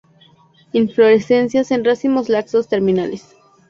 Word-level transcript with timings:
Inflorescencias 0.73 1.69
en 1.69 1.85
racimos 1.85 2.27
laxos, 2.27 2.67
terminales. 2.67 3.35